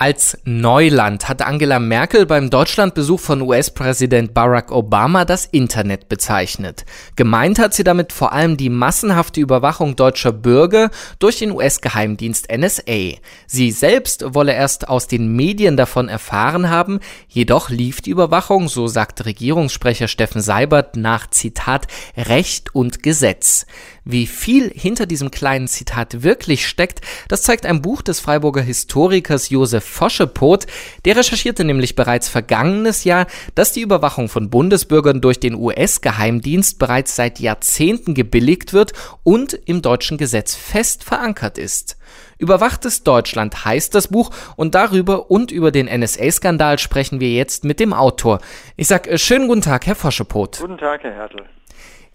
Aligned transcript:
Als 0.00 0.38
Neuland 0.44 1.28
hat 1.28 1.42
Angela 1.42 1.80
Merkel 1.80 2.24
beim 2.24 2.50
Deutschlandbesuch 2.50 3.18
von 3.18 3.42
US-Präsident 3.42 4.32
Barack 4.32 4.70
Obama 4.70 5.24
das 5.24 5.44
Internet 5.44 6.08
bezeichnet. 6.08 6.84
Gemeint 7.16 7.58
hat 7.58 7.74
sie 7.74 7.82
damit 7.82 8.12
vor 8.12 8.32
allem 8.32 8.56
die 8.56 8.70
massenhafte 8.70 9.40
Überwachung 9.40 9.96
deutscher 9.96 10.30
Bürger 10.30 10.92
durch 11.18 11.40
den 11.40 11.50
US-Geheimdienst 11.50 12.46
NSA. 12.48 13.16
Sie 13.48 13.72
selbst 13.72 14.24
wolle 14.34 14.54
erst 14.54 14.88
aus 14.88 15.08
den 15.08 15.34
Medien 15.34 15.76
davon 15.76 16.08
erfahren 16.08 16.70
haben, 16.70 17.00
jedoch 17.26 17.68
lief 17.68 18.00
die 18.00 18.10
Überwachung, 18.10 18.68
so 18.68 18.86
sagt 18.86 19.24
Regierungssprecher 19.24 20.06
Steffen 20.06 20.40
Seibert 20.40 20.94
nach 20.94 21.28
Zitat 21.28 21.88
Recht 22.16 22.72
und 22.72 23.02
Gesetz. 23.02 23.66
Wie 24.04 24.28
viel 24.28 24.70
hinter 24.72 25.06
diesem 25.06 25.32
kleinen 25.32 25.66
Zitat 25.66 26.22
wirklich 26.22 26.68
steckt, 26.68 27.00
das 27.26 27.42
zeigt 27.42 27.66
ein 27.66 27.82
Buch 27.82 28.00
des 28.00 28.20
Freiburger 28.20 28.62
Historikers 28.62 29.50
Josef 29.50 29.87
Foschepot. 29.88 30.66
Der 31.04 31.16
recherchierte 31.16 31.64
nämlich 31.64 31.96
bereits 31.96 32.28
vergangenes 32.28 33.04
Jahr, 33.04 33.26
dass 33.54 33.72
die 33.72 33.80
Überwachung 33.80 34.28
von 34.28 34.50
Bundesbürgern 34.50 35.20
durch 35.20 35.40
den 35.40 35.54
US-Geheimdienst 35.54 36.78
bereits 36.78 37.16
seit 37.16 37.40
Jahrzehnten 37.40 38.14
gebilligt 38.14 38.72
wird 38.72 38.92
und 39.24 39.52
im 39.52 39.82
deutschen 39.82 40.18
Gesetz 40.18 40.54
fest 40.54 41.04
verankert 41.04 41.58
ist. 41.58 41.96
Überwachtes 42.38 43.02
Deutschland 43.02 43.64
heißt 43.64 43.94
das 43.94 44.08
Buch 44.08 44.30
und 44.56 44.74
darüber 44.74 45.30
und 45.30 45.50
über 45.50 45.72
den 45.72 45.86
NSA-Skandal 45.86 46.78
sprechen 46.78 47.20
wir 47.20 47.30
jetzt 47.30 47.64
mit 47.64 47.80
dem 47.80 47.92
Autor. 47.92 48.40
Ich 48.76 48.86
sag 48.86 49.08
äh, 49.08 49.18
schönen 49.18 49.48
guten 49.48 49.62
Tag, 49.62 49.86
Herr 49.86 49.96
Foschepot. 49.96 50.58
Guten 50.60 50.78
Tag, 50.78 51.02
Herr 51.02 51.14
Hertel. 51.14 51.46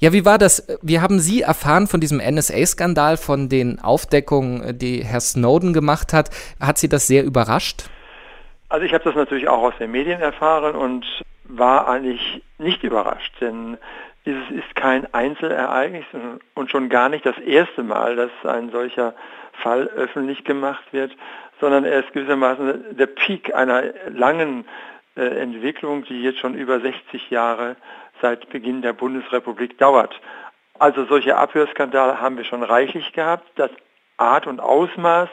Ja, 0.04 0.12
wie 0.12 0.26
war 0.26 0.38
das? 0.38 0.68
Wie 0.82 1.00
haben 1.00 1.20
Sie 1.20 1.44
erfahren 1.44 1.88
von 1.88 2.02
diesem 2.02 2.18
NSA-Skandal, 2.18 3.16
von 3.16 3.48
den 3.48 3.80
Aufdeckungen, 3.80 4.78
die 4.78 5.02
Herr 5.02 5.22
Snowden 5.22 5.72
gemacht 5.72 6.12
hat? 6.12 6.30
Hat 6.60 6.78
Sie 6.78 6.90
das 6.90 7.08
sehr 7.08 7.24
überrascht? 7.24 7.86
Also 8.68 8.86
ich 8.86 8.94
habe 8.94 9.06
das 9.06 9.16
natürlich 9.16 9.48
auch 9.48 9.64
aus 9.64 9.76
den 9.80 9.92
Medien 9.92 10.20
erfahren 10.20 10.76
und 10.76 11.06
war 11.46 11.88
eigentlich 11.88 12.44
nicht 12.58 12.84
überrascht, 12.84 13.34
denn 13.40 13.78
dieses 14.26 14.44
ist 14.50 14.76
kein 14.76 15.08
Einzelereignis 15.14 16.04
und 16.54 16.70
schon 16.70 16.90
gar 16.90 17.08
nicht 17.08 17.26
das 17.26 17.38
erste 17.38 17.82
Mal, 17.82 18.18
dass 18.18 18.32
ein 18.44 18.72
solcher 18.72 19.14
Fall 19.54 19.88
öffentlich 19.88 20.44
gemacht 20.44 20.84
wird, 20.92 21.16
sondern 21.62 21.86
er 21.86 22.02
ist 22.02 22.12
gewissermaßen 22.12 22.98
der 22.98 23.08
Peak 23.08 23.56
einer 23.56 23.84
langen 24.10 24.66
Entwicklung, 25.22 26.06
die 26.06 26.22
jetzt 26.22 26.40
schon 26.40 26.56
über 26.56 26.80
60 26.80 27.30
Jahre 27.30 27.76
seit 28.22 28.50
Beginn 28.50 28.82
der 28.82 28.94
Bundesrepublik 28.94 29.78
dauert. 29.78 30.20
Also 30.80 31.06
solche 31.06 31.38
Abhörskandale 31.38 32.20
haben 32.20 32.38
wir 32.38 32.46
schon 32.46 32.64
reichlich 32.64 33.14
gehabt. 33.14 33.46
Das 33.56 33.72
Art 34.18 34.48
und 34.48 34.60
Ausmaß 34.60 35.30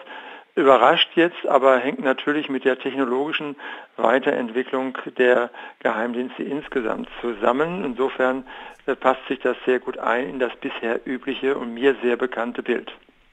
überrascht 0.55 1.11
jetzt, 1.14 1.47
aber 1.47 1.78
hängt 1.78 2.00
natürlich 2.00 2.48
mit 2.48 2.64
der 2.64 2.78
technologischen 2.78 3.56
Weiterentwicklung 3.97 4.97
der 5.17 5.50
Geheimdienste 5.81 6.42
insgesamt 6.42 7.09
zusammen. 7.20 7.84
Insofern 7.84 8.44
äh, 8.87 8.94
passt 8.94 9.27
sich 9.28 9.39
das 9.41 9.56
sehr 9.65 9.78
gut 9.78 9.98
ein 9.98 10.28
in 10.28 10.39
das 10.39 10.55
bisher 10.56 11.00
übliche 11.06 11.56
und 11.56 11.75
mir 11.75 11.97
sehr 12.03 12.17
bekannte 12.17 12.62
Bild. 12.62 12.92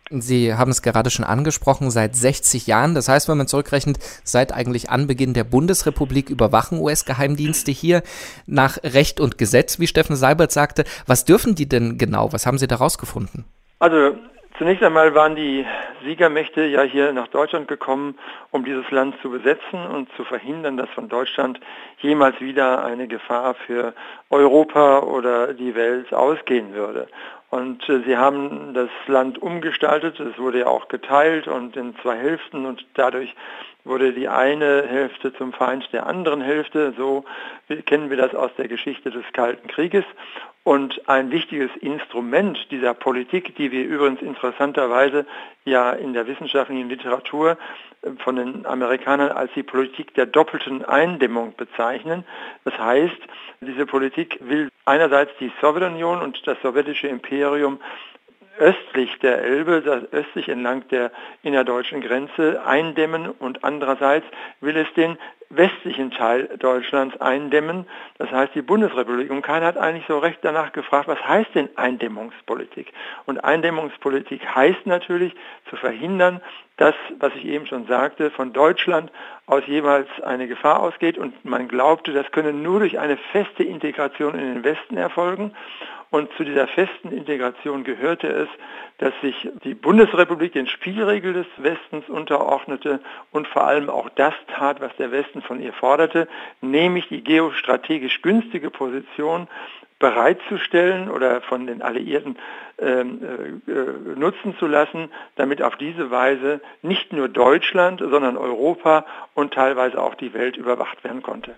Sie 0.09 0.53
haben 0.53 0.71
es 0.71 0.81
gerade 0.81 1.09
schon 1.09 1.25
angesprochen, 1.25 1.91
seit 1.91 2.15
60 2.15 2.67
Jahren. 2.67 2.95
Das 2.95 3.09
heißt, 3.09 3.27
wenn 3.27 3.37
man 3.37 3.47
zurückrechnet, 3.47 3.97
seit 4.23 4.53
eigentlich 4.53 4.89
Anbeginn 4.89 5.33
der 5.33 5.43
Bundesrepublik 5.43 6.29
überwachen 6.29 6.79
US-Geheimdienste 6.79 7.71
hier 7.71 8.03
nach 8.45 8.77
Recht 8.83 9.19
und 9.19 9.37
Gesetz, 9.37 9.79
wie 9.79 9.87
Steffen 9.87 10.15
Seibert 10.15 10.51
sagte. 10.51 10.85
Was 11.05 11.25
dürfen 11.25 11.55
die 11.55 11.67
denn 11.67 11.97
genau? 11.97 12.31
Was 12.31 12.45
haben 12.45 12.57
Sie 12.57 12.67
da 12.67 12.77
rausgefunden? 12.77 13.45
Also 13.79 14.15
Zunächst 14.57 14.83
einmal 14.83 15.13
waren 15.13 15.35
die 15.35 15.67
Siegermächte 16.03 16.63
ja 16.63 16.81
hier 16.81 17.13
nach 17.13 17.27
Deutschland 17.27 17.67
gekommen, 17.67 18.17
um 18.49 18.65
dieses 18.65 18.89
Land 18.89 19.15
zu 19.21 19.29
besetzen 19.29 19.85
und 19.85 20.09
zu 20.17 20.23
verhindern, 20.23 20.77
dass 20.77 20.89
von 20.89 21.09
Deutschland 21.09 21.59
jemals 21.99 22.41
wieder 22.41 22.83
eine 22.83 23.07
Gefahr 23.07 23.53
für 23.53 23.93
Europa 24.31 25.01
oder 25.01 25.53
die 25.53 25.75
Welt 25.75 26.11
ausgehen 26.11 26.73
würde. 26.73 27.07
Und 27.49 27.87
äh, 27.87 28.01
sie 28.05 28.17
haben 28.17 28.73
das 28.73 28.89
Land 29.07 29.41
umgestaltet, 29.41 30.19
es 30.19 30.37
wurde 30.37 30.59
ja 30.59 30.67
auch 30.67 30.89
geteilt 30.89 31.47
und 31.47 31.75
in 31.77 31.95
zwei 32.01 32.17
Hälften 32.17 32.65
und 32.65 32.85
dadurch 32.95 33.33
wurde 33.85 34.11
die 34.11 34.27
eine 34.27 34.83
Hälfte 34.85 35.33
zum 35.33 35.53
Feind 35.53 35.87
der 35.93 36.05
anderen 36.05 36.41
Hälfte. 36.41 36.93
So 36.97 37.23
kennen 37.85 38.09
wir 38.09 38.17
das 38.17 38.35
aus 38.35 38.51
der 38.57 38.67
Geschichte 38.67 39.11
des 39.11 39.23
Kalten 39.31 39.67
Krieges. 39.67 40.03
Und 40.63 41.07
ein 41.07 41.31
wichtiges 41.31 41.71
Instrument 41.79 42.69
dieser 42.71 42.93
Politik, 42.93 43.55
die 43.55 43.71
wir 43.71 43.85
übrigens 43.85 44.21
interessanterweise 44.21 45.25
ja 45.63 45.93
in 45.93 46.11
der 46.11 46.27
wissenschaftlichen 46.27 46.89
Literatur 46.89 47.57
äh, 48.01 48.09
von 48.21 48.35
den 48.35 48.65
Amerikanern 48.65 49.31
als 49.31 49.49
die 49.55 49.63
Politik 49.63 50.13
der 50.15 50.25
doppelten 50.25 50.83
Eindämmung 50.83 51.55
bezeichnen. 51.55 52.25
Das 52.65 52.77
heißt, 52.77 53.17
diese 53.61 53.85
Politik 53.85 54.39
will 54.41 54.69
einerseits 54.87 55.31
die 55.39 55.51
Sowjetunion 55.61 56.21
und 56.21 56.47
das 56.47 56.57
sowjetische 56.61 57.07
Imperium 57.07 57.79
östlich 58.57 59.17
der 59.19 59.41
Elbe, 59.41 60.07
östlich 60.11 60.49
entlang 60.49 60.87
der 60.89 61.11
innerdeutschen 61.43 62.01
Grenze 62.01 62.61
eindämmen 62.65 63.29
und 63.29 63.63
andererseits 63.63 64.25
will 64.61 64.77
es 64.77 64.91
den 64.95 65.17
westlichen 65.49 66.11
Teil 66.11 66.49
Deutschlands 66.59 67.19
eindämmen, 67.21 67.85
das 68.17 68.29
heißt 68.31 68.53
die 68.55 68.61
Bundesrepublik. 68.61 69.31
Und 69.31 69.41
keiner 69.41 69.67
hat 69.67 69.77
eigentlich 69.77 70.05
so 70.07 70.17
recht 70.17 70.39
danach 70.41 70.73
gefragt, 70.73 71.07
was 71.07 71.25
heißt 71.25 71.55
denn 71.55 71.69
Eindämmungspolitik? 71.77 72.91
Und 73.25 73.43
Eindämmungspolitik 73.43 74.45
heißt 74.45 74.85
natürlich 74.85 75.33
zu 75.69 75.77
verhindern, 75.77 76.41
dass, 76.75 76.95
was 77.19 77.33
ich 77.35 77.45
eben 77.45 77.65
schon 77.65 77.87
sagte, 77.87 78.29
von 78.29 78.53
Deutschland 78.53 79.11
aus 79.45 79.63
jeweils 79.65 80.07
eine 80.23 80.47
Gefahr 80.47 80.81
ausgeht 80.81 81.17
und 81.17 81.45
man 81.45 81.67
glaubte, 81.67 82.11
das 82.13 82.29
könne 82.31 82.53
nur 82.53 82.79
durch 82.79 82.99
eine 82.99 83.17
feste 83.31 83.63
Integration 83.63 84.35
in 84.35 84.53
den 84.53 84.63
Westen 84.63 84.97
erfolgen. 84.97 85.53
Und 86.09 86.31
zu 86.37 86.45
dieser 86.45 86.67
festen 86.67 87.11
Integration 87.11 87.83
gehörte 87.83 88.27
es, 88.27 88.49
dass 88.97 89.13
sich 89.21 89.49
die 89.63 89.73
Bundesrepublik 89.73 90.53
den 90.53 90.67
Spielregeln 90.67 91.33
des 91.33 91.47
Westens 91.57 92.07
unterordnete 92.09 93.01
und 93.31 93.47
vor 93.47 93.65
allem 93.65 93.89
auch 93.89 94.09
das 94.09 94.33
tat, 94.47 94.79
was 94.79 94.95
der 94.95 95.11
Westen 95.11 95.41
von 95.41 95.61
ihr 95.61 95.73
forderte, 95.73 96.27
nämlich 96.61 97.09
die 97.09 97.23
geostrategisch 97.23 98.21
günstige 98.21 98.71
Position 98.71 99.47
bereitzustellen 99.99 101.09
oder 101.09 101.41
von 101.41 101.65
den 101.65 101.81
Alliierten 101.81 102.37
ähm, 102.79 103.19
äh, 103.67 103.71
äh, 103.71 104.15
nutzen 104.15 104.55
zu 104.59 104.67
lassen, 104.67 105.09
damit 105.35 105.61
auf 105.61 105.75
diese 105.75 106.11
Weise 106.11 106.61
nicht 106.83 107.13
nur 107.13 107.27
Deutschland, 107.27 107.99
sondern 107.99 108.37
Europa 108.37 109.05
und 109.33 109.53
teilweise 109.53 110.01
auch 110.01 110.15
die 110.15 110.33
Welt 110.33 110.55
überwacht 110.55 111.03
werden 111.03 111.23
konnte. 111.23 111.55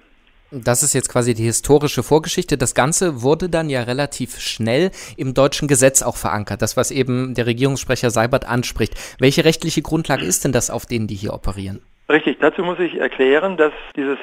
Das 0.51 0.81
ist 0.81 0.93
jetzt 0.93 1.09
quasi 1.09 1.33
die 1.35 1.43
historische 1.43 2.01
Vorgeschichte. 2.01 2.57
Das 2.57 2.73
Ganze 2.73 3.21
wurde 3.21 3.49
dann 3.49 3.69
ja 3.69 3.83
relativ 3.83 4.39
schnell 4.39 4.91
im 5.15 5.33
deutschen 5.33 5.67
Gesetz 5.67 6.01
auch 6.01 6.17
verankert. 6.17 6.61
Das, 6.61 6.75
was 6.75 6.89
eben 6.89 7.35
der 7.35 7.45
Regierungssprecher 7.45 8.09
Seibert 8.09 8.45
anspricht. 8.45 8.95
Welche 9.19 9.45
rechtliche 9.45 9.81
Grundlage 9.81 10.25
ist 10.25 10.45
denn 10.45 10.51
das, 10.51 10.71
auf 10.71 10.85
denen 10.85 11.07
die 11.07 11.15
hier 11.15 11.33
operieren? 11.33 11.81
Richtig, 12.09 12.37
dazu 12.39 12.63
muss 12.63 12.79
ich 12.79 12.95
erklären, 12.95 13.57
dass 13.57 13.73
dieses 13.95 14.17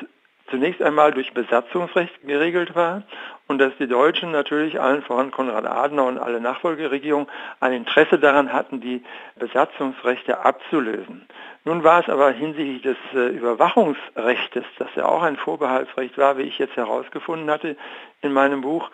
zunächst 0.50 0.82
einmal 0.82 1.12
durch 1.12 1.32
Besatzungsrecht 1.32 2.26
geregelt 2.26 2.74
war 2.74 3.02
und 3.48 3.58
dass 3.58 3.72
die 3.78 3.86
Deutschen 3.86 4.30
natürlich 4.30 4.80
allen 4.80 5.02
voran 5.02 5.30
Konrad 5.30 5.66
Adenauer 5.66 6.08
und 6.08 6.18
alle 6.18 6.40
Nachfolgeregierungen 6.40 7.28
ein 7.60 7.72
Interesse 7.72 8.18
daran 8.18 8.52
hatten, 8.52 8.80
die 8.80 9.02
Besatzungsrechte 9.38 10.44
abzulösen. 10.44 11.26
Nun 11.64 11.82
war 11.82 12.00
es 12.00 12.08
aber 12.08 12.30
hinsichtlich 12.30 12.82
des 12.82 12.96
äh, 13.14 13.28
Überwachungsrechtes, 13.28 14.64
das 14.78 14.88
ja 14.94 15.06
auch 15.06 15.22
ein 15.22 15.36
Vorbehaltsrecht 15.36 16.16
war, 16.16 16.38
wie 16.38 16.42
ich 16.42 16.58
jetzt 16.58 16.76
herausgefunden 16.76 17.50
hatte 17.50 17.76
in 18.22 18.32
meinem 18.32 18.60
Buch, 18.60 18.90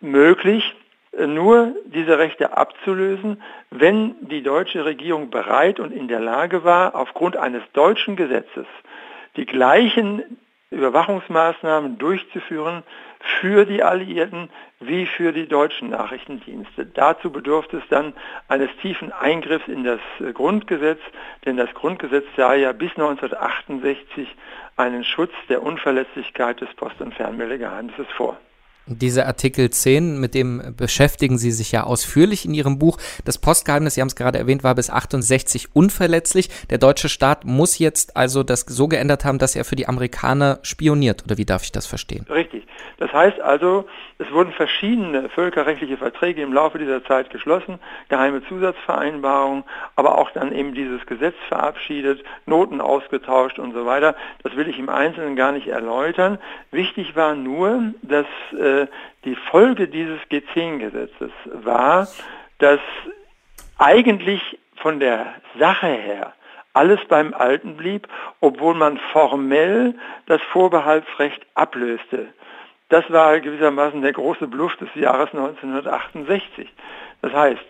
möglich, 0.00 0.74
äh, 1.12 1.26
nur 1.26 1.74
diese 1.84 2.18
Rechte 2.18 2.56
abzulösen, 2.56 3.42
wenn 3.70 4.16
die 4.20 4.42
deutsche 4.42 4.84
Regierung 4.84 5.30
bereit 5.30 5.80
und 5.80 5.92
in 5.92 6.08
der 6.08 6.20
Lage 6.20 6.64
war, 6.64 6.94
aufgrund 6.94 7.36
eines 7.36 7.62
deutschen 7.72 8.16
Gesetzes 8.16 8.66
die 9.36 9.46
gleichen 9.46 10.22
Überwachungsmaßnahmen 10.70 11.98
durchzuführen 11.98 12.82
für 13.40 13.64
die 13.64 13.82
Alliierten 13.82 14.50
wie 14.80 15.06
für 15.06 15.32
die 15.32 15.46
deutschen 15.46 15.90
Nachrichtendienste. 15.90 16.86
Dazu 16.86 17.30
bedurfte 17.30 17.78
es 17.78 17.88
dann 17.88 18.12
eines 18.48 18.70
tiefen 18.82 19.12
Eingriffs 19.12 19.68
in 19.68 19.84
das 19.84 20.00
Grundgesetz, 20.34 21.00
denn 21.44 21.56
das 21.56 21.72
Grundgesetz 21.74 22.26
sah 22.36 22.54
ja 22.54 22.72
bis 22.72 22.90
1968 22.90 24.28
einen 24.76 25.04
Schutz 25.04 25.32
der 25.48 25.62
Unverletzlichkeit 25.62 26.60
des 26.60 26.72
Post- 26.74 27.00
und 27.00 27.14
Fernmeldegeheimnisses 27.14 28.06
vor. 28.16 28.38
Diese 28.86 29.24
Artikel 29.24 29.70
10, 29.70 30.20
mit 30.20 30.34
dem 30.34 30.74
beschäftigen 30.76 31.38
Sie 31.38 31.52
sich 31.52 31.72
ja 31.72 31.84
ausführlich 31.84 32.44
in 32.44 32.52
Ihrem 32.52 32.78
Buch. 32.78 32.98
Das 33.24 33.38
Postgeheimnis, 33.38 33.94
Sie 33.94 34.02
haben 34.02 34.08
es 34.08 34.16
gerade 34.16 34.38
erwähnt, 34.38 34.62
war 34.62 34.74
bis 34.74 34.90
68 34.90 35.68
unverletzlich. 35.72 36.50
Der 36.68 36.76
deutsche 36.76 37.08
Staat 37.08 37.46
muss 37.46 37.78
jetzt 37.78 38.14
also 38.14 38.42
das 38.42 38.60
so 38.60 38.86
geändert 38.86 39.24
haben, 39.24 39.38
dass 39.38 39.56
er 39.56 39.64
für 39.64 39.76
die 39.76 39.88
Amerikaner 39.88 40.58
spioniert. 40.62 41.24
Oder 41.24 41.38
wie 41.38 41.46
darf 41.46 41.62
ich 41.62 41.72
das 41.72 41.86
verstehen? 41.86 42.26
Richtig. 42.28 42.66
Das 42.98 43.10
heißt 43.12 43.40
also, 43.40 43.86
es 44.18 44.30
wurden 44.30 44.52
verschiedene 44.52 45.28
völkerrechtliche 45.30 45.96
Verträge 45.96 46.42
im 46.42 46.52
Laufe 46.52 46.78
dieser 46.78 47.04
Zeit 47.04 47.30
geschlossen, 47.30 47.78
geheime 48.08 48.44
Zusatzvereinbarungen, 48.46 49.64
aber 49.96 50.18
auch 50.18 50.30
dann 50.30 50.52
eben 50.52 50.74
dieses 50.74 51.04
Gesetz 51.06 51.34
verabschiedet, 51.48 52.22
Noten 52.46 52.80
ausgetauscht 52.80 53.58
und 53.58 53.72
so 53.72 53.86
weiter. 53.86 54.14
Das 54.42 54.56
will 54.56 54.68
ich 54.68 54.78
im 54.78 54.88
Einzelnen 54.88 55.36
gar 55.36 55.52
nicht 55.52 55.66
erläutern. 55.68 56.38
Wichtig 56.70 57.16
war 57.16 57.34
nur, 57.34 57.94
dass 58.02 58.26
äh, 58.52 58.73
die 59.24 59.36
Folge 59.50 59.88
dieses 59.88 60.20
G10-Gesetzes 60.30 61.32
war, 61.44 62.08
dass 62.58 62.80
eigentlich 63.78 64.58
von 64.76 65.00
der 65.00 65.34
Sache 65.58 65.86
her 65.86 66.32
alles 66.72 67.00
beim 67.08 67.32
Alten 67.34 67.76
blieb, 67.76 68.08
obwohl 68.40 68.74
man 68.74 68.98
formell 69.12 69.94
das 70.26 70.42
Vorbehaltsrecht 70.52 71.46
ablöste. 71.54 72.28
Das 72.88 73.10
war 73.10 73.40
gewissermaßen 73.40 74.02
der 74.02 74.12
große 74.12 74.46
Bluff 74.46 74.76
des 74.76 74.88
Jahres 74.94 75.30
1968. 75.32 76.68
Das 77.22 77.32
heißt, 77.32 77.64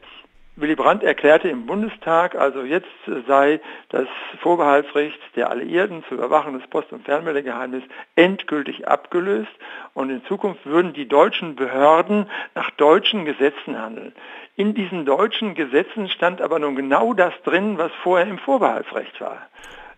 Willy 0.56 0.76
Brandt 0.76 1.02
erklärte 1.02 1.48
im 1.48 1.66
Bundestag, 1.66 2.36
also 2.36 2.62
jetzt 2.62 2.86
sei 3.26 3.60
das 3.88 4.06
Vorbehaltsrecht 4.40 5.18
der 5.34 5.50
Alliierten 5.50 6.04
zur 6.08 6.18
Überwachung 6.18 6.56
des 6.56 6.68
Post- 6.68 6.92
und 6.92 7.04
Fernmeldegeheimnisses 7.04 7.88
endgültig 8.14 8.86
abgelöst 8.86 9.50
und 9.94 10.10
in 10.10 10.24
Zukunft 10.26 10.64
würden 10.64 10.92
die 10.92 11.08
deutschen 11.08 11.56
Behörden 11.56 12.30
nach 12.54 12.70
deutschen 12.70 13.24
Gesetzen 13.24 13.76
handeln. 13.76 14.12
In 14.54 14.74
diesen 14.74 15.04
deutschen 15.04 15.56
Gesetzen 15.56 16.08
stand 16.08 16.40
aber 16.40 16.60
nun 16.60 16.76
genau 16.76 17.14
das 17.14 17.34
drin, 17.42 17.76
was 17.76 17.90
vorher 18.04 18.28
im 18.28 18.38
Vorbehaltsrecht 18.38 19.20
war. 19.20 19.48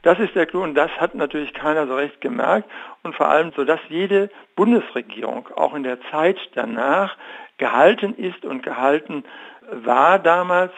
Das 0.01 0.19
ist 0.21 0.35
der 0.35 0.47
Clou 0.47 0.63
und 0.63 0.75
das 0.75 0.91
hat 0.93 1.15
natürlich 1.15 1.53
keiner 1.53 1.87
so 1.87 1.97
recht 1.97 2.23
gemerkt 2.23 2.71
und 3.03 3.15
vor 3.15 3.29
allem 3.29 3.53
so, 3.55 3.65
dass 3.65 3.81
jede 3.91 4.31
Bundesregierung 4.55 5.49
auch 5.55 5.75
in 5.75 5.83
der 5.83 6.01
Zeit 6.11 6.39
danach 6.55 7.19
gehalten 7.59 8.15
ist 8.15 8.45
und 8.45 8.63
gehalten 8.63 9.25
war 9.71 10.19
damals, 10.19 10.73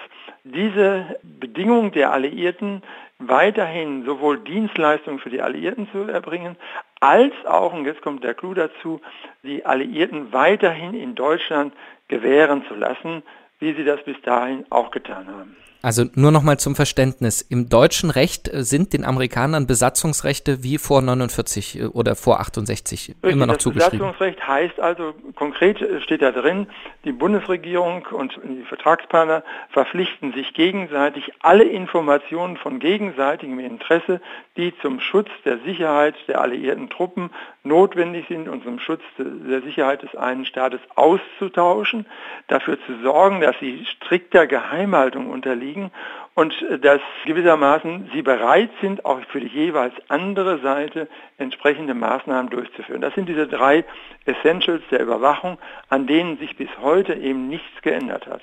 diese 0.45 1.19
Bedingung 1.23 1.93
der 1.93 2.13
Alliierten 2.13 2.83
weiterhin 3.19 4.05
sowohl 4.05 4.39
Dienstleistungen 4.41 5.19
für 5.19 5.31
die 5.31 5.43
Alliierten 5.43 5.89
zu 5.91 6.03
erbringen, 6.03 6.57
als 7.01 7.33
auch, 7.47 7.73
und 7.73 7.85
jetzt 7.85 8.03
kommt 8.03 8.25
der 8.25 8.35
Clou 8.35 8.55
dazu, 8.55 9.01
die 9.43 9.65
Alliierten 9.67 10.33
weiterhin 10.33 10.95
in 10.95 11.15
Deutschland 11.15 11.73
gewähren 12.09 12.65
zu 12.69 12.75
lassen, 12.75 13.23
wie 13.59 13.75
sie 13.75 13.85
das 13.85 14.03
bis 14.05 14.21
dahin 14.23 14.65
auch 14.71 14.91
getan 14.91 15.27
haben. 15.27 15.57
Also 15.81 16.07
nur 16.17 16.33
noch 16.33 16.43
mal 16.43 16.59
zum 16.59 16.75
Verständnis. 16.75 17.41
Im 17.41 17.69
deutschen 17.69 18.11
Recht 18.11 18.53
äh, 18.53 18.65
sind 18.65 18.93
den 18.93 19.05
Amerikanern 19.05 19.69
Besatzungsrechte 19.69 20.65
wie 20.65 20.77
vor 20.77 21.03
49 21.03 21.79
äh, 21.79 21.85
oder 21.85 22.17
vor 22.17 22.41
68 22.41 23.11
Richtig, 23.11 23.31
immer 23.31 23.47
noch 23.47 23.55
das 23.55 23.63
zugeschrieben. 23.63 23.99
Besatzungsrecht 23.99 24.47
heißt 24.47 24.81
also, 24.81 25.15
konkret 25.37 25.81
äh, 25.81 26.01
steht 26.01 26.23
da 26.23 26.33
drin, 26.33 26.67
die 27.05 27.13
Bundesregierung 27.13 28.07
und 28.11 28.41
die 28.43 28.65
Vertragspartner 28.65 29.45
verpflichten 29.71 30.33
sich 30.33 30.53
gegenseitig 30.53 31.33
alle 31.41 31.65
Informationen 31.65 32.57
von 32.57 32.81
gegenseitigem 32.81 33.61
Interesse, 33.61 34.21
die 34.57 34.75
zum 34.83 34.99
Schutz 34.99 35.29
der 35.45 35.59
Sicherheit 35.59 36.17
der 36.27 36.41
alliierten 36.41 36.91
Truppen 36.91 37.31
notwendig 37.63 38.27
sind 38.29 38.49
und 38.49 38.65
zum 38.65 38.81
Schutz 38.81 39.03
der 39.19 39.63
Sicherheit 39.63 40.03
des 40.03 40.17
einen 40.17 40.45
Staates 40.45 40.81
auszutauschen, 40.97 42.07
dafür 42.49 42.79
zu 42.85 43.01
sorgen, 43.03 43.41
dass 43.41 43.55
sie 43.61 43.85
strikter 43.85 44.47
Geheimhaltung 44.47 45.31
unterliegen 45.31 45.68
liegen 45.69 45.91
und 46.35 46.55
dass 46.83 47.01
gewissermaßen 47.27 48.11
sie 48.13 48.23
bereit 48.23 48.71
sind, 48.81 49.05
auch 49.05 49.21
für 49.31 49.41
die 49.41 49.49
jeweils 49.49 49.95
andere 50.09 50.59
Seite 50.59 51.09
entsprechende 51.37 51.95
Maßnahmen 51.95 52.51
durchzuführen. 52.51 53.01
Das 53.01 53.15
sind 53.15 53.29
diese 53.29 53.47
drei 53.47 53.85
Essentials 54.25 54.83
der 54.91 55.01
Überwachung, 55.01 55.59
an 55.89 56.07
denen 56.07 56.39
sich 56.39 56.57
bis 56.57 56.69
heute 56.81 57.15
eben 57.15 57.49
nichts 57.49 57.83
geändert 57.83 58.27
hat. 58.27 58.43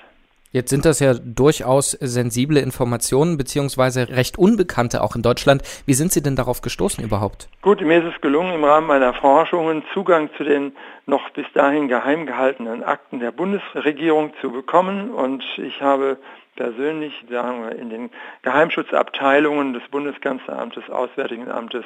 Jetzt 0.55 0.69
sind 0.69 0.85
das 0.85 1.01
ja 1.01 1.13
durchaus 1.15 1.91
sensible 1.91 2.61
Informationen 2.61 3.35
beziehungsweise 3.35 4.07
recht 4.07 4.37
unbekannte 4.37 5.03
auch 5.03 5.17
in 5.17 5.21
Deutschland. 5.21 5.63
Wie 5.85 5.93
sind 5.93 6.13
Sie 6.13 6.23
denn 6.23 6.37
darauf 6.37 6.61
gestoßen 6.61 7.03
überhaupt? 7.03 7.49
Gut, 7.61 7.81
mir 7.81 7.97
ist 7.97 8.15
es 8.15 8.21
gelungen, 8.21 8.53
im 8.53 8.63
Rahmen 8.63 8.87
meiner 8.87 9.13
Forschungen 9.13 9.83
Zugang 9.93 10.29
zu 10.37 10.45
den 10.45 10.71
noch 11.07 11.29
bis 11.31 11.45
dahin 11.53 11.89
geheim 11.89 12.25
gehaltenen 12.25 12.83
Akten 12.85 13.19
der 13.19 13.33
Bundesregierung 13.33 14.31
zu 14.39 14.49
bekommen 14.49 15.11
und 15.11 15.43
ich 15.57 15.81
habe 15.81 16.15
persönlich 16.55 17.13
sagen 17.29 17.63
wir, 17.63 17.75
in 17.75 17.89
den 17.89 18.09
Geheimschutzabteilungen 18.43 19.73
des 19.73 19.83
Bundeskanzleramtes, 19.91 20.89
Auswärtigen 20.89 21.51
Amtes, 21.51 21.83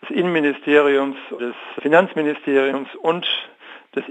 des 0.00 0.16
Innenministeriums, 0.16 1.18
des 1.38 1.54
Finanzministeriums 1.82 2.88
und 3.02 3.26
des 3.94 4.04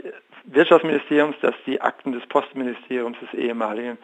Wirtschaftsministeriums, 0.47 1.35
das 1.41 1.55
die 1.65 1.81
Akten 1.81 2.11
des 2.11 2.25
Postministeriums 2.27 3.17
des 3.19 3.33
ehemaligen 3.33 3.97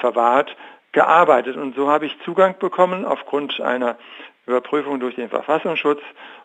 verwahrt, 0.00 0.56
gearbeitet. 0.92 1.56
Und 1.56 1.74
so 1.74 1.88
habe 1.88 2.06
ich 2.06 2.16
Zugang 2.24 2.58
bekommen 2.58 3.04
aufgrund 3.04 3.60
einer 3.60 3.96
Überprüfung 4.46 5.00
durch 5.00 5.14
den 5.14 5.28
Verfassungsschutz 5.28 6.00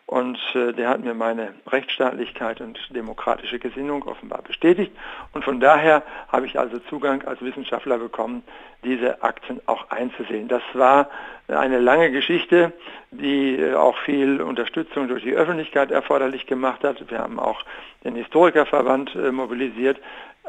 und 0.09 0.39
äh, 0.56 0.73
der 0.73 0.89
hat 0.89 1.03
mir 1.03 1.13
meine 1.13 1.53
Rechtsstaatlichkeit 1.67 2.61
und 2.61 2.79
demokratische 2.95 3.59
Gesinnung 3.59 4.01
offenbar 4.07 4.41
bestätigt 4.41 4.91
und 5.33 5.45
von 5.45 5.59
daher 5.59 6.01
habe 6.29 6.47
ich 6.47 6.57
also 6.57 6.79
Zugang 6.89 7.21
als 7.27 7.44
Wissenschaftler 7.44 8.00
bekommen, 8.00 8.41
diese 8.83 9.21
Akten 9.21 9.61
auch 9.67 9.91
einzusehen. 9.91 10.47
Das 10.47 10.63
war 10.73 11.11
eine 11.47 11.77
lange 11.77 12.09
Geschichte, 12.09 12.73
die 13.11 13.56
äh, 13.56 13.75
auch 13.75 13.97
viel 14.00 14.41
Unterstützung 14.41 15.09
durch 15.09 15.21
die 15.21 15.35
Öffentlichkeit 15.35 15.91
erforderlich 15.91 16.47
gemacht 16.47 16.83
hat. 16.83 17.11
Wir 17.11 17.19
haben 17.19 17.39
auch 17.39 17.63
den 18.03 18.15
Historikerverband 18.15 19.13
äh, 19.13 19.31
mobilisiert, 19.31 20.00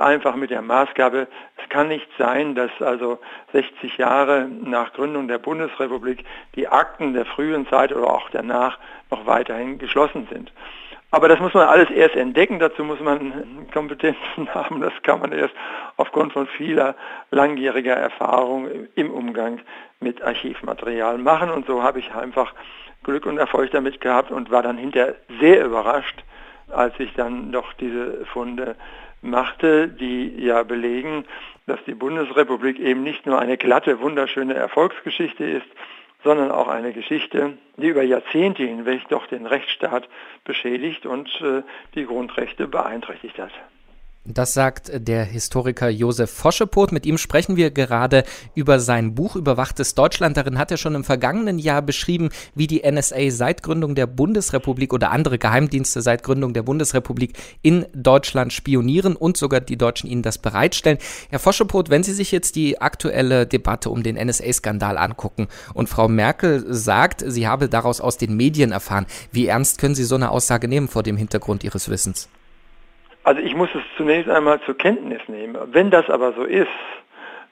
einfach 0.01 0.35
mit 0.37 0.51
der 0.51 0.63
Maßgabe, 0.63 1.29
es 1.57 1.69
kann 1.69 1.89
nicht 1.89 2.09
sein, 2.19 2.55
dass 2.55 2.71
also 2.81 3.19
60 3.53 3.99
Jahre 3.99 4.49
nach 4.49 4.93
Gründung 4.93 5.29
der 5.29 5.39
Bundesrepublik 5.39 6.25
die 6.55 6.69
Akten 6.69 7.15
der 7.15 7.27
frühen 7.27 7.67
Zeit 7.69 7.93
oder 7.93 8.07
auch 8.07 8.31
danach 8.31 8.79
noch 9.11 9.27
weiterhin 9.27 9.79
geschlossen 9.79 10.27
sind. 10.31 10.53
Aber 11.13 11.27
das 11.29 11.41
muss 11.41 11.55
man 11.55 11.67
alles 11.67 11.91
erst 11.91 12.15
entdecken, 12.15 12.61
dazu 12.61 12.85
muss 12.85 13.01
man 13.01 13.69
Kompetenzen 13.73 14.55
haben, 14.55 14.81
das 14.81 14.93
kann 15.03 15.21
man 15.21 15.33
erst 15.33 15.55
aufgrund 15.97 16.33
von 16.33 16.47
vieler 16.47 16.95
langjähriger 17.31 17.97
Erfahrung 17.97 18.69
im 18.95 19.11
Umgang 19.11 19.61
mit 19.99 20.23
Archivmaterial 20.23 21.19
machen. 21.19 21.51
Und 21.51 21.67
so 21.67 21.83
habe 21.83 21.99
ich 21.99 22.15
einfach 22.15 22.55
Glück 23.03 23.27
und 23.27 23.39
Erfolg 23.39 23.73
damit 23.73 24.01
gehabt 24.01 24.31
und 24.31 24.51
war 24.51 24.63
dann 24.63 24.79
hinterher 24.79 25.17
sehr 25.41 25.65
überrascht, 25.65 26.23
als 26.69 26.95
ich 27.01 27.13
dann 27.15 27.51
doch 27.51 27.73
diese 27.73 28.25
Funde 28.27 28.77
machte, 29.23 29.89
die 29.89 30.35
ja 30.39 30.63
belegen, 30.63 31.25
dass 31.67 31.83
die 31.85 31.95
Bundesrepublik 31.95 32.79
eben 32.79 33.03
nicht 33.03 33.27
nur 33.27 33.39
eine 33.39 33.57
glatte, 33.57 34.01
wunderschöne 34.01 34.55
Erfolgsgeschichte 34.55 35.45
ist, 35.45 35.67
sondern 36.25 36.51
auch 36.51 36.69
eine 36.69 36.93
Geschichte, 36.93 37.59
die 37.77 37.89
über 37.89 38.03
Jahrzehnte 38.03 38.63
hinweg 38.63 39.03
doch 39.09 39.27
den 39.27 39.47
Rechtsstaat 39.47 40.09
beschädigt 40.45 41.07
und 41.07 41.29
äh, 41.41 41.63
die 41.95 42.05
Grundrechte 42.05 42.67
beeinträchtigt 42.67 43.39
hat. 43.39 43.53
Das 44.27 44.53
sagt 44.53 44.93
der 44.95 45.25
Historiker 45.25 45.89
Josef 45.89 46.31
Foschepot. 46.31 46.93
Mit 46.93 47.07
ihm 47.07 47.17
sprechen 47.17 47.57
wir 47.57 47.71
gerade 47.71 48.25
über 48.55 48.79
sein 48.79 49.15
Buch 49.15 49.35
Überwachtes 49.35 49.95
Deutschland. 49.95 50.37
Darin 50.37 50.59
hat 50.59 50.71
er 50.71 50.77
schon 50.77 50.95
im 50.95 51.05
vergangenen 51.05 51.59
Jahr 51.59 51.81
beschrieben, 51.81 52.29
wie 52.55 52.67
die 52.67 52.83
NSA 52.89 53.31
seit 53.31 53.63
Gründung 53.63 53.95
der 53.95 54.07
Bundesrepublik 54.07 54.93
oder 54.93 55.11
andere 55.11 55.39
Geheimdienste 55.39 56.03
seit 56.03 56.23
Gründung 56.23 56.53
der 56.53 56.63
Bundesrepublik 56.63 57.33
in 57.63 57.87
Deutschland 57.95 58.53
spionieren 58.53 59.17
und 59.17 59.39
sogar 59.39 59.63
die 59.63 59.79
Deutschen 59.79 60.11
ihnen 60.11 60.23
das 60.23 60.37
bereitstellen. 60.37 60.99
Herr 61.31 61.39
Foschepot, 61.39 61.89
wenn 61.89 62.03
Sie 62.03 62.13
sich 62.13 62.31
jetzt 62.31 62.57
die 62.57 62.79
aktuelle 62.79 63.47
Debatte 63.47 63.89
um 63.89 64.03
den 64.03 64.17
NSA-Skandal 64.17 64.99
angucken 64.99 65.49
und 65.73 65.89
Frau 65.89 66.09
Merkel 66.09 66.67
sagt, 66.69 67.25
sie 67.27 67.49
habe 67.49 67.71
daraus 67.71 68.03
aus 68.03 68.19
den 68.19 68.37
Medien 68.37 68.71
erfahren, 68.71 69.07
wie 69.33 69.47
ernst 69.47 69.79
können 69.79 69.95
Sie 69.95 70.05
so 70.05 70.15
eine 70.15 70.31
Aussage 70.31 70.69
nehmen 70.69 70.89
vor 70.89 71.03
dem 71.03 71.17
Hintergrund 71.17 71.65
Ihres 71.65 71.89
Wissens? 71.89 72.29
Also 73.23 73.41
ich 73.43 73.55
muss 73.55 73.69
es 73.75 73.83
zunächst 73.97 74.31
einmal 74.31 74.61
zur 74.63 74.77
Kenntnis 74.77 75.21
nehmen. 75.29 75.57
Wenn 75.73 75.91
das 75.91 76.09
aber 76.09 76.33
so 76.33 76.45
ist, 76.45 76.69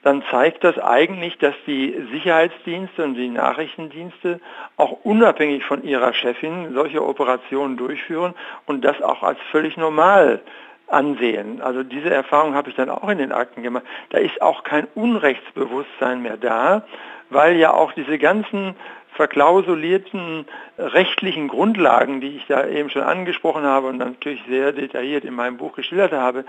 dann 0.01 0.23
zeigt 0.31 0.63
das 0.63 0.77
eigentlich, 0.79 1.37
dass 1.37 1.53
die 1.67 1.93
Sicherheitsdienste 2.11 3.03
und 3.03 3.15
die 3.15 3.29
Nachrichtendienste 3.29 4.39
auch 4.77 5.03
unabhängig 5.03 5.65
von 5.65 5.83
ihrer 5.83 6.13
Chefin 6.13 6.73
solche 6.73 7.05
Operationen 7.05 7.75
durchführen 7.75 8.33
und 8.65 8.83
das 8.85 9.01
auch 9.01 9.23
als 9.23 9.39
völlig 9.51 9.75
normal 9.75 10.41
ansehen. 10.89 11.61
Also 11.61 11.83
diese 11.83 12.09
Erfahrung 12.09 12.55
habe 12.55 12.69
ich 12.69 12.75
dann 12.75 12.89
auch 12.89 13.09
in 13.09 13.17
den 13.17 13.31
Akten 13.31 13.63
gemacht. 13.63 13.83
Da 14.09 14.17
ist 14.17 14.41
auch 14.41 14.63
kein 14.63 14.87
Unrechtsbewusstsein 14.95 16.21
mehr 16.21 16.37
da, 16.37 16.83
weil 17.29 17.57
ja 17.57 17.73
auch 17.73 17.93
diese 17.93 18.17
ganzen 18.17 18.75
verklausulierten 19.13 20.45
rechtlichen 20.77 21.47
Grundlagen, 21.49 22.21
die 22.21 22.37
ich 22.37 22.47
da 22.47 22.65
eben 22.65 22.89
schon 22.89 23.01
angesprochen 23.01 23.63
habe 23.63 23.87
und 23.87 23.97
natürlich 23.97 24.41
sehr 24.47 24.71
detailliert 24.71 25.25
in 25.25 25.33
meinem 25.33 25.57
Buch 25.57 25.75
geschildert 25.75 26.13
habe, 26.13 26.45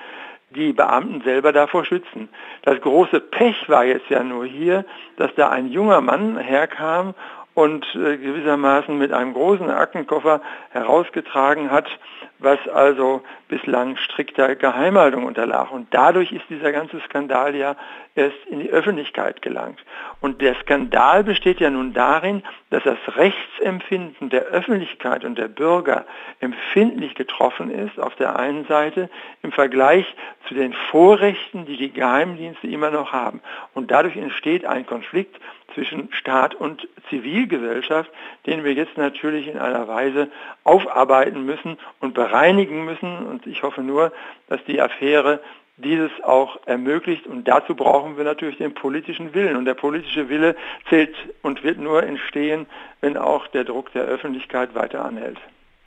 die 0.51 0.73
Beamten 0.73 1.23
selber 1.23 1.53
davor 1.53 1.85
schützen. 1.85 2.29
Das 2.63 2.81
große 2.81 3.21
Pech 3.21 3.69
war 3.69 3.85
jetzt 3.85 4.09
ja 4.09 4.23
nur 4.23 4.45
hier, 4.45 4.85
dass 5.17 5.35
da 5.35 5.49
ein 5.49 5.69
junger 5.69 6.01
Mann 6.01 6.39
herkam 6.39 7.15
und 7.55 7.85
äh, 7.95 8.17
gewissermaßen 8.17 8.97
mit 8.97 9.13
einem 9.13 9.33
großen 9.33 9.71
Aktenkoffer 9.71 10.41
herausgetragen 10.71 11.71
hat, 11.71 11.89
was 12.41 12.59
also 12.69 13.23
bislang 13.49 13.97
strikter 13.97 14.55
Geheimhaltung 14.57 15.25
unterlag. 15.25 15.71
Und 15.71 15.89
dadurch 15.91 16.33
ist 16.33 16.45
dieser 16.49 16.73
ganze 16.73 17.01
Skandal 17.01 17.55
ja 17.55 17.77
erst 18.15 18.37
in 18.49 18.61
die 18.61 18.71
Öffentlichkeit 18.71 19.43
gelangt. 19.43 19.79
Und 20.21 20.41
der 20.41 20.55
Skandal 20.57 21.25
besteht 21.25 21.61
ja 21.61 21.71
nun 21.71 21.93
darin, 21.93 22.43
dass 22.71 22.83
das 22.83 22.99
Rechtsempfinden 23.17 24.31
der 24.31 24.45
Öffentlichkeit 24.47 25.25
und 25.25 25.39
der 25.39 25.49
Bürger 25.49 26.07
empfindlich 26.41 27.15
getroffen 27.15 27.71
ist, 27.71 27.99
auf 28.01 28.15
der 28.17 28.39
einen 28.39 28.65
Seite 28.67 29.11
im 29.43 29.53
Vergleich 29.53 30.07
zu 30.49 30.55
den 30.55 30.73
Vorrechten, 30.73 31.67
die 31.67 31.77
die 31.77 31.93
Geheimdienste 31.93 32.67
immer 32.67 32.91
noch 32.91 33.13
haben. 33.13 33.41
Und 33.75 33.91
dadurch 33.91 34.17
entsteht 34.17 34.65
ein 34.65 34.87
Konflikt 34.87 35.39
zwischen 35.75 36.13
Staat 36.13 36.55
und 36.55 36.89
Zivilgesellschaft, 37.09 38.11
den 38.47 38.65
wir 38.65 38.73
jetzt 38.73 38.97
natürlich 38.97 39.47
in 39.49 39.59
einer 39.59 39.87
Weise 39.89 40.29
aufarbeiten 40.65 41.45
müssen 41.45 41.79
und 42.01 42.15
bereinigen 42.31 42.85
müssen. 42.85 43.27
Und 43.27 43.47
ich 43.47 43.63
hoffe 43.63 43.83
nur, 43.83 44.13
dass 44.49 44.63
die 44.65 44.81
Affäre 44.81 45.41
dieses 45.77 46.11
auch 46.23 46.59
ermöglicht. 46.67 47.27
Und 47.27 47.49
dazu 47.49 47.75
brauchen 47.75 48.17
wir 48.17 48.25
natürlich 48.25 48.59
den 48.59 48.75
politischen 48.75 49.35
Willen. 49.35 49.57
Und 49.57 49.65
der 49.65 49.75
politische 49.75 50.29
Wille 50.29 50.57
zählt 50.89 51.15
und 51.43 51.63
wird 51.65 51.79
nur 51.79 52.03
entstehen, 52.03 52.67
wenn 53.01 53.17
auch 53.17 53.47
der 53.49 53.65
Druck 53.65 53.93
der 53.93 54.05
Öffentlichkeit 54.05 54.75
weiter 54.75 55.05
anhält. 55.05 55.39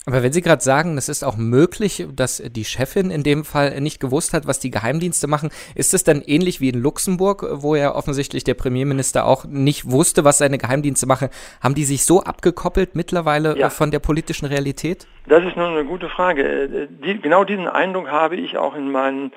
Aber 0.05 0.21
wenn 0.21 0.33
Sie 0.33 0.41
gerade 0.41 0.61
sagen, 0.61 0.97
es 0.97 1.07
ist 1.07 1.23
auch 1.23 1.37
möglich, 1.37 2.05
dass 2.13 2.37
die 2.37 2.65
Chefin 2.65 3.09
in 3.09 3.23
dem 3.23 3.45
Fall 3.45 3.79
nicht 3.79 4.01
gewusst 4.01 4.33
hat, 4.33 4.47
was 4.47 4.59
die 4.59 4.69
Geheimdienste 4.69 5.27
machen, 5.27 5.49
ist 5.75 5.93
es 5.93 6.03
dann 6.03 6.21
ähnlich 6.21 6.59
wie 6.59 6.69
in 6.69 6.81
Luxemburg, 6.81 7.45
wo 7.49 7.75
ja 7.75 7.95
offensichtlich 7.95 8.43
der 8.43 8.55
Premierminister 8.55 9.25
auch 9.25 9.45
nicht 9.45 9.89
wusste, 9.89 10.25
was 10.25 10.39
seine 10.39 10.57
Geheimdienste 10.57 11.07
machen? 11.07 11.29
Haben 11.61 11.75
die 11.75 11.85
sich 11.85 12.05
so 12.05 12.21
abgekoppelt 12.21 12.95
mittlerweile 12.95 13.57
ja. 13.57 13.69
von 13.69 13.91
der 13.91 13.99
politischen 13.99 14.45
Realität? 14.45 15.07
Das 15.27 15.43
ist 15.45 15.55
nun 15.55 15.67
eine 15.67 15.85
gute 15.85 16.09
Frage. 16.09 16.89
Die, 16.89 17.21
genau 17.21 17.45
diesen 17.45 17.69
Eindruck 17.69 18.09
habe 18.09 18.35
ich 18.35 18.57
auch 18.57 18.75
in 18.75 18.91
meinen 18.91 19.31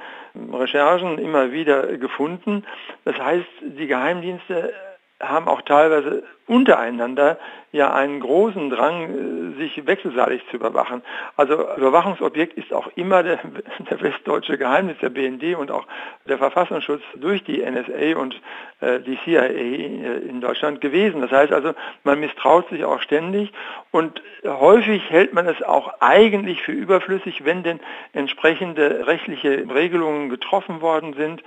Recherchen 0.53 1.19
immer 1.19 1.53
wieder 1.53 1.97
gefunden. 1.97 2.65
Das 3.05 3.17
heißt, 3.19 3.47
die 3.79 3.87
Geheimdienste 3.87 4.73
haben 5.21 5.47
auch 5.47 5.63
teilweise 5.63 6.25
untereinander 6.47 7.39
ja 7.73 7.93
einen 7.93 8.21
großen 8.21 8.71
Drang, 8.71 9.55
äh, 9.55 9.59
sich 9.59 9.87
wechselseitig 9.87 10.43
zu 10.51 10.57
überwachen. 10.57 11.03
Also 11.37 11.55
Überwachungsobjekt 11.77 12.57
ist 12.57 12.73
auch 12.73 12.89
immer 12.97 13.23
der, 13.23 13.39
der 13.91 14.01
westdeutsche 14.01 14.57
Geheimnis, 14.57 14.97
der 15.01 15.11
BND 15.11 15.57
und 15.57 15.71
auch 15.71 15.87
der 16.27 16.39
Verfassungsschutz 16.39 17.03
durch 17.17 17.45
die 17.45 17.59
NSA 17.59 18.19
und 18.19 18.41
äh, 18.81 19.01
die 19.01 19.19
CIA 19.25 19.45
äh, 19.45 20.19
in 20.19 20.41
Deutschland 20.41 20.81
gewesen. 20.81 21.21
Das 21.21 21.31
heißt 21.31 21.53
also, 21.53 21.75
man 22.05 22.21
misstraut 22.21 22.69
sich 22.71 22.85
auch 22.85 23.01
ständig 23.01 23.53
und 23.91 24.23
häufig 24.45 25.11
hält 25.11 25.35
man 25.35 25.47
es 25.47 25.63
auch 25.63 26.01
eigentlich 26.01 26.63
für 26.63 26.73
überflüssig, 26.73 27.45
wenn 27.45 27.63
denn 27.63 27.81
entsprechende 28.13 29.07
rechtliche 29.07 29.67
Regelungen 29.73 30.29
getroffen 30.29 30.81
worden 30.81 31.15
sind, 31.15 31.43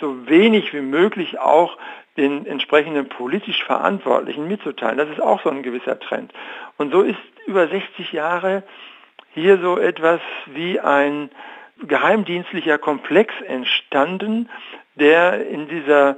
so 0.00 0.28
wenig 0.28 0.72
wie 0.72 0.80
möglich 0.80 1.38
auch 1.38 1.76
den 2.16 2.44
entsprechenden 2.46 3.08
politisch 3.08 3.64
Verantwortlichen 3.64 4.39
mitzuteilen. 4.48 4.98
Das 4.98 5.08
ist 5.08 5.20
auch 5.20 5.42
so 5.42 5.50
ein 5.50 5.62
gewisser 5.62 5.98
Trend. 5.98 6.32
Und 6.76 6.92
so 6.92 7.02
ist 7.02 7.18
über 7.46 7.68
60 7.68 8.12
Jahre 8.12 8.62
hier 9.32 9.58
so 9.58 9.78
etwas 9.78 10.20
wie 10.46 10.80
ein 10.80 11.30
geheimdienstlicher 11.82 12.78
Komplex 12.78 13.32
entstanden, 13.46 14.48
der 14.96 15.46
in 15.46 15.68
dieser 15.68 16.16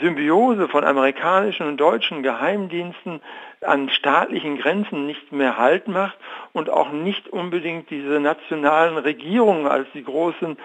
Symbiose 0.00 0.68
von 0.68 0.84
amerikanischen 0.84 1.66
und 1.66 1.76
deutschen 1.76 2.22
Geheimdiensten 2.22 3.20
an 3.60 3.90
staatlichen 3.90 4.58
Grenzen 4.58 5.06
nicht 5.06 5.32
mehr 5.32 5.58
Halt 5.58 5.86
macht 5.86 6.16
und 6.52 6.70
auch 6.70 6.90
nicht 6.92 7.28
unbedingt 7.28 7.90
diese 7.90 8.20
nationalen 8.20 8.96
Regierungen 8.96 9.66
als 9.66 9.86
die 9.92 10.04
großen 10.04 10.56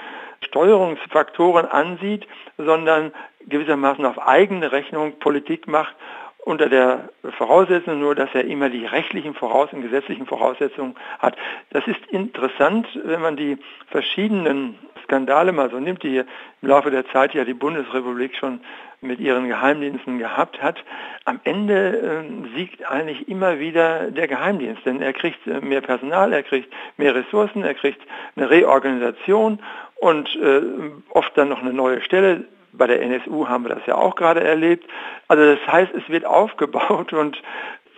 Steuerungsfaktoren 0.41 1.65
ansieht, 1.65 2.25
sondern 2.57 3.11
gewissermaßen 3.47 4.05
auf 4.05 4.19
eigene 4.27 4.71
Rechnung 4.71 5.19
Politik 5.19 5.67
macht, 5.67 5.95
unter 6.43 6.69
der 6.69 7.09
Voraussetzung 7.37 7.99
nur, 7.99 8.15
dass 8.15 8.29
er 8.33 8.45
immer 8.45 8.69
die 8.69 8.85
rechtlichen 8.85 9.33
Voraus- 9.33 9.73
und 9.73 9.81
gesetzlichen 9.81 10.25
Voraussetzungen 10.25 10.95
hat. 11.19 11.35
Das 11.69 11.85
ist 11.87 12.05
interessant, 12.09 12.87
wenn 13.03 13.21
man 13.21 13.35
die 13.35 13.57
verschiedenen 13.87 14.77
Skandale 15.03 15.51
mal 15.51 15.69
so 15.69 15.79
nimmt, 15.79 16.03
die 16.03 16.17
im 16.17 16.67
Laufe 16.67 16.89
der 16.89 17.07
Zeit 17.07 17.33
ja 17.33 17.43
die 17.43 17.53
Bundesrepublik 17.53 18.35
schon 18.35 18.61
mit 19.01 19.19
ihren 19.19 19.47
Geheimdiensten 19.47 20.19
gehabt 20.19 20.61
hat. 20.61 20.83
Am 21.25 21.39
Ende 21.43 21.97
äh, 21.97 22.55
siegt 22.55 22.89
eigentlich 22.89 23.27
immer 23.27 23.59
wieder 23.59 24.11
der 24.11 24.27
Geheimdienst, 24.27 24.85
denn 24.85 25.01
er 25.01 25.13
kriegt 25.13 25.45
äh, 25.47 25.59
mehr 25.59 25.81
Personal, 25.81 26.31
er 26.33 26.43
kriegt 26.43 26.71
mehr 26.97 27.15
Ressourcen, 27.15 27.63
er 27.63 27.73
kriegt 27.73 27.99
eine 28.35 28.49
Reorganisation 28.49 29.59
und 29.95 30.35
äh, 30.35 30.61
oft 31.09 31.35
dann 31.35 31.49
noch 31.49 31.61
eine 31.61 31.73
neue 31.73 32.01
Stelle. 32.01 32.45
Bei 32.73 32.87
der 32.87 33.01
NSU 33.01 33.47
haben 33.47 33.65
wir 33.65 33.75
das 33.75 33.85
ja 33.85 33.95
auch 33.95 34.15
gerade 34.15 34.43
erlebt. 34.43 34.87
Also 35.27 35.55
das 35.55 35.67
heißt, 35.67 35.93
es 35.93 36.07
wird 36.09 36.25
aufgebaut 36.41 37.13
und 37.13 37.41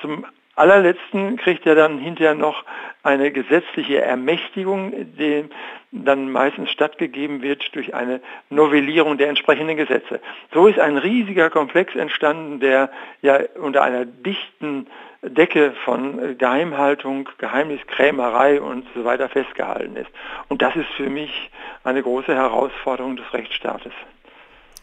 zum 0.01 0.25
allerletzten 0.55 1.37
kriegt 1.37 1.65
er 1.65 1.75
dann 1.75 1.97
hinterher 1.97 2.35
noch 2.35 2.63
eine 3.01 3.31
gesetzliche 3.31 4.01
Ermächtigung, 4.01 4.91
die 5.17 5.45
dann 5.91 6.31
meistens 6.31 6.71
stattgegeben 6.71 7.41
wird 7.41 7.75
durch 7.75 7.93
eine 7.93 8.21
Novellierung 8.49 9.17
der 9.17 9.29
entsprechenden 9.29 9.77
Gesetze. 9.77 10.19
So 10.53 10.67
ist 10.67 10.79
ein 10.79 10.97
riesiger 10.97 11.49
Komplex 11.49 11.95
entstanden, 11.95 12.59
der 12.59 12.89
ja 13.21 13.39
unter 13.55 13.83
einer 13.83 14.05
dichten 14.05 14.87
Decke 15.21 15.73
von 15.85 16.37
Geheimhaltung, 16.37 17.29
Geheimniskrämerei 17.37 18.61
und 18.61 18.85
so 18.93 19.05
weiter 19.05 19.29
festgehalten 19.29 19.95
ist. 19.95 20.09
Und 20.49 20.61
das 20.61 20.75
ist 20.75 20.89
für 20.97 21.09
mich 21.09 21.49
eine 21.83 22.01
große 22.01 22.33
Herausforderung 22.33 23.15
des 23.15 23.31
Rechtsstaates. 23.33 23.93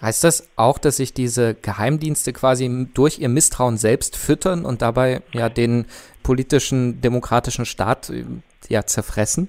Heißt 0.03 0.25
das 0.25 0.51
auch, 0.57 0.79
dass 0.79 0.97
sich 0.97 1.13
diese 1.13 1.55
Geheimdienste 1.55 2.33
quasi 2.33 2.89
durch 2.95 3.19
ihr 3.19 3.29
Misstrauen 3.29 3.77
selbst 3.77 4.17
füttern 4.17 4.65
und 4.65 4.81
dabei 4.83 5.21
ja 5.33 5.49
den 5.49 5.87
politischen, 6.23 7.01
demokratischen 7.01 7.67
Staat 7.67 8.11
äh, 8.11 8.25
ja 8.69 8.85
zerfressen? 8.87 9.49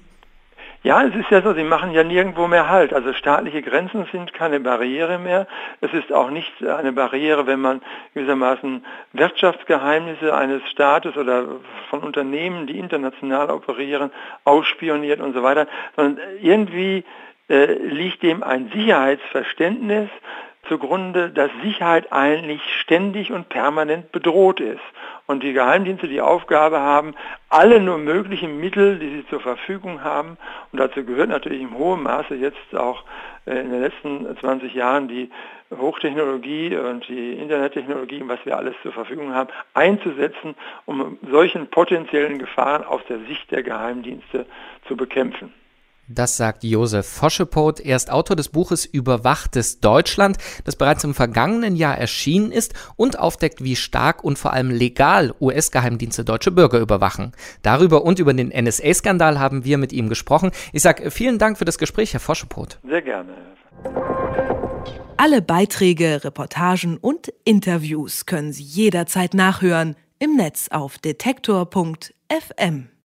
Ja, 0.84 1.04
es 1.04 1.14
ist 1.14 1.30
ja 1.30 1.42
so, 1.42 1.54
sie 1.54 1.62
machen 1.62 1.92
ja 1.92 2.02
nirgendwo 2.02 2.48
mehr 2.48 2.68
Halt. 2.68 2.92
Also 2.92 3.12
staatliche 3.12 3.62
Grenzen 3.62 4.04
sind 4.10 4.32
keine 4.32 4.58
Barriere 4.58 5.18
mehr. 5.18 5.46
Es 5.80 5.92
ist 5.92 6.12
auch 6.12 6.28
nicht 6.28 6.50
eine 6.64 6.92
Barriere, 6.92 7.46
wenn 7.46 7.60
man 7.60 7.82
gewissermaßen 8.14 8.84
Wirtschaftsgeheimnisse 9.12 10.34
eines 10.34 10.60
Staates 10.70 11.16
oder 11.16 11.46
von 11.88 12.00
Unternehmen, 12.00 12.66
die 12.66 12.80
international 12.80 13.50
operieren, 13.50 14.10
ausspioniert 14.42 15.20
und 15.20 15.34
so 15.34 15.44
weiter, 15.44 15.68
sondern 15.94 16.18
irgendwie 16.40 17.04
liegt 17.56 18.22
dem 18.22 18.42
ein 18.42 18.70
Sicherheitsverständnis 18.72 20.08
zugrunde, 20.68 21.30
dass 21.30 21.50
Sicherheit 21.62 22.12
eigentlich 22.12 22.62
ständig 22.80 23.32
und 23.32 23.48
permanent 23.48 24.12
bedroht 24.12 24.60
ist. 24.60 24.80
Und 25.26 25.42
die 25.42 25.52
Geheimdienste 25.52 26.08
die 26.08 26.20
Aufgabe 26.20 26.80
haben, 26.80 27.14
alle 27.48 27.80
nur 27.80 27.98
möglichen 27.98 28.60
Mittel, 28.60 28.98
die 28.98 29.08
sie 29.10 29.26
zur 29.28 29.40
Verfügung 29.40 30.04
haben, 30.04 30.36
und 30.70 30.78
dazu 30.78 31.04
gehört 31.04 31.30
natürlich 31.30 31.62
im 31.62 31.76
hohen 31.76 32.02
Maße 32.02 32.34
jetzt 32.36 32.74
auch 32.74 33.04
äh, 33.46 33.60
in 33.60 33.70
den 33.70 33.80
letzten 33.80 34.36
20 34.38 34.74
Jahren 34.74 35.08
die 35.08 35.30
Hochtechnologie 35.76 36.76
und 36.76 37.08
die 37.08 37.32
Internettechnologie, 37.32 38.22
was 38.26 38.44
wir 38.44 38.56
alles 38.56 38.74
zur 38.82 38.92
Verfügung 38.92 39.34
haben, 39.34 39.50
einzusetzen, 39.74 40.54
um 40.86 41.18
solchen 41.30 41.68
potenziellen 41.68 42.38
Gefahren 42.38 42.84
aus 42.84 43.00
der 43.08 43.18
Sicht 43.20 43.50
der 43.50 43.62
Geheimdienste 43.62 44.46
zu 44.86 44.96
bekämpfen. 44.96 45.52
Das 46.08 46.36
sagt 46.36 46.64
Josef 46.64 47.06
Foschepot. 47.06 47.78
Er 47.80 47.96
ist 47.96 48.10
Autor 48.10 48.36
des 48.36 48.48
Buches 48.48 48.84
Überwachtes 48.84 49.80
Deutschland, 49.80 50.36
das 50.64 50.76
bereits 50.76 51.04
im 51.04 51.14
vergangenen 51.14 51.76
Jahr 51.76 51.96
erschienen 51.96 52.50
ist 52.50 52.74
und 52.96 53.18
aufdeckt, 53.18 53.62
wie 53.62 53.76
stark 53.76 54.24
und 54.24 54.38
vor 54.38 54.52
allem 54.52 54.70
legal 54.70 55.32
US-Geheimdienste 55.40 56.24
deutsche 56.24 56.50
Bürger 56.50 56.80
überwachen. 56.80 57.32
Darüber 57.62 58.04
und 58.04 58.18
über 58.18 58.34
den 58.34 58.48
NSA-Skandal 58.48 59.38
haben 59.38 59.64
wir 59.64 59.78
mit 59.78 59.92
ihm 59.92 60.08
gesprochen. 60.08 60.50
Ich 60.72 60.82
sage 60.82 61.10
vielen 61.10 61.38
Dank 61.38 61.56
für 61.56 61.64
das 61.64 61.78
Gespräch, 61.78 62.12
Herr 62.12 62.20
Foschepot. 62.20 62.78
Sehr 62.86 63.02
gerne. 63.02 63.34
Alle 65.16 65.40
Beiträge, 65.40 66.24
Reportagen 66.24 66.96
und 66.96 67.32
Interviews 67.44 68.26
können 68.26 68.52
Sie 68.52 68.64
jederzeit 68.64 69.34
nachhören 69.34 69.94
im 70.18 70.36
Netz 70.36 70.68
auf 70.70 70.98
detektor.fm. 70.98 72.92